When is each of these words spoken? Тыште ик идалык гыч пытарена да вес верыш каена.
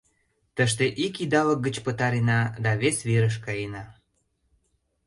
Тыште 0.55 0.85
ик 1.05 1.13
идалык 1.23 1.59
гыч 1.65 1.75
пытарена 1.85 2.39
да 2.63 2.71
вес 2.81 2.97
верыш 3.09 3.35
каена. 3.45 3.83